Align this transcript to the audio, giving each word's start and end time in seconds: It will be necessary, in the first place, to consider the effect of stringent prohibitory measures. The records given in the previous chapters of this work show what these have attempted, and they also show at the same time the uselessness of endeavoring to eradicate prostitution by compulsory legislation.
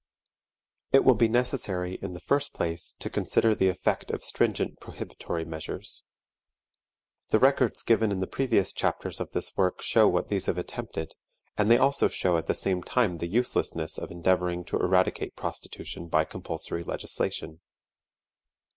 It 0.91 1.03
will 1.05 1.13
be 1.13 1.27
necessary, 1.27 1.99
in 2.01 2.13
the 2.15 2.19
first 2.19 2.55
place, 2.55 2.95
to 2.97 3.07
consider 3.07 3.53
the 3.53 3.67
effect 3.69 4.09
of 4.09 4.23
stringent 4.23 4.79
prohibitory 4.79 5.45
measures. 5.45 6.05
The 7.29 7.37
records 7.37 7.83
given 7.83 8.11
in 8.11 8.19
the 8.19 8.25
previous 8.25 8.73
chapters 8.73 9.19
of 9.21 9.29
this 9.33 9.55
work 9.55 9.83
show 9.83 10.07
what 10.07 10.27
these 10.27 10.47
have 10.47 10.57
attempted, 10.57 11.13
and 11.55 11.69
they 11.69 11.77
also 11.77 12.07
show 12.07 12.35
at 12.37 12.47
the 12.47 12.55
same 12.55 12.81
time 12.81 13.17
the 13.17 13.27
uselessness 13.27 13.99
of 13.99 14.09
endeavoring 14.09 14.65
to 14.65 14.77
eradicate 14.79 15.35
prostitution 15.35 16.07
by 16.07 16.23
compulsory 16.25 16.83
legislation. 16.83 17.61